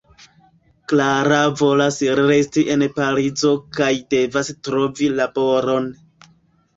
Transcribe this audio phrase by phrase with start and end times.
[0.91, 5.87] Klara volas resti en Parizo kaj devas trovi laboron.